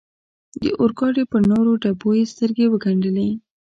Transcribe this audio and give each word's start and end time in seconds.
د 0.61 0.63
اورګاډي 0.79 1.23
پر 1.31 1.41
نورو 1.51 1.71
ډبو 1.83 2.09
یې 2.17 2.25
سترګې 2.33 2.65
و 2.69 2.73
ګنډلې. 2.83 3.29